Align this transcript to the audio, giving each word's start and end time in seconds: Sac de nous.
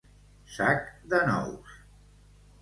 Sac 0.53 0.87
de 1.13 1.19
nous. 1.27 1.63